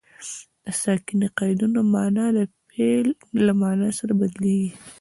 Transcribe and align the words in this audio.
د 0.63 0.67
ساکني 0.81 1.27
قیدونو 1.39 1.79
مانا 1.93 2.25
د 2.37 2.39
فعل 2.69 3.07
له 3.45 3.53
مانا 3.61 3.89
سره 3.99 4.13
بدلیږي. 4.21 4.69